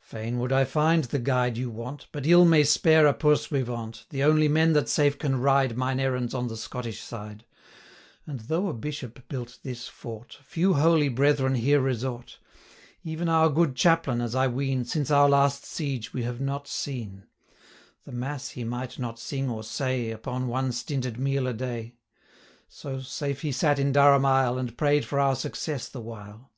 [0.00, 4.22] 'Fain would I find the guide you want, But ill may spare a pursuivant, The
[4.24, 7.44] only men that safe can ride 330 Mine errands on the Scottish side:
[8.26, 12.38] And though a bishop built this fort, Few holy brethren here resort;
[13.02, 17.24] Even our good chaplain, as I ween, Since our last siege, we have not seen:
[18.04, 21.96] 335 The mass he might not sing or say, Upon one stinted meal a day;
[22.70, 26.50] So, safe he sat in Durham aisle, And pray'd for our success the while.